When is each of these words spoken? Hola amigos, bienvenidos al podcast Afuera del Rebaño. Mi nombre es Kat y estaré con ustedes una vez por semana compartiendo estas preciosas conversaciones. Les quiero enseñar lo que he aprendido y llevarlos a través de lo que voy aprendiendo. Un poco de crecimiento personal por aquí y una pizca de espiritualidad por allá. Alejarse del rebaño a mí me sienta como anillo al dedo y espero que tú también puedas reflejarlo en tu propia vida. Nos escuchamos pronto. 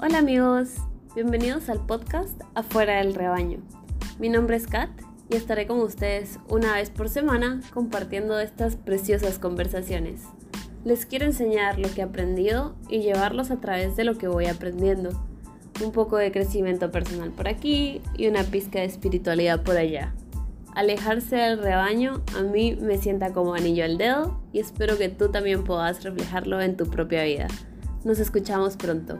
Hola 0.00 0.18
amigos, 0.18 0.74
bienvenidos 1.16 1.68
al 1.68 1.84
podcast 1.84 2.40
Afuera 2.54 2.98
del 2.98 3.16
Rebaño. 3.16 3.58
Mi 4.20 4.28
nombre 4.28 4.56
es 4.56 4.68
Kat 4.68 4.90
y 5.28 5.34
estaré 5.34 5.66
con 5.66 5.80
ustedes 5.80 6.38
una 6.48 6.74
vez 6.74 6.90
por 6.90 7.08
semana 7.08 7.60
compartiendo 7.74 8.38
estas 8.38 8.76
preciosas 8.76 9.40
conversaciones. 9.40 10.22
Les 10.84 11.04
quiero 11.04 11.24
enseñar 11.24 11.80
lo 11.80 11.92
que 11.92 12.02
he 12.02 12.04
aprendido 12.04 12.76
y 12.88 13.00
llevarlos 13.00 13.50
a 13.50 13.60
través 13.60 13.96
de 13.96 14.04
lo 14.04 14.16
que 14.16 14.28
voy 14.28 14.46
aprendiendo. 14.46 15.10
Un 15.84 15.90
poco 15.90 16.16
de 16.16 16.30
crecimiento 16.30 16.92
personal 16.92 17.32
por 17.32 17.48
aquí 17.48 18.00
y 18.16 18.28
una 18.28 18.44
pizca 18.44 18.78
de 18.78 18.84
espiritualidad 18.84 19.64
por 19.64 19.76
allá. 19.76 20.14
Alejarse 20.76 21.34
del 21.34 21.58
rebaño 21.58 22.22
a 22.38 22.42
mí 22.42 22.78
me 22.80 22.98
sienta 22.98 23.32
como 23.32 23.54
anillo 23.54 23.84
al 23.84 23.98
dedo 23.98 24.40
y 24.52 24.60
espero 24.60 24.96
que 24.96 25.08
tú 25.08 25.32
también 25.32 25.64
puedas 25.64 26.04
reflejarlo 26.04 26.60
en 26.60 26.76
tu 26.76 26.86
propia 26.86 27.24
vida. 27.24 27.48
Nos 28.04 28.20
escuchamos 28.20 28.76
pronto. 28.76 29.18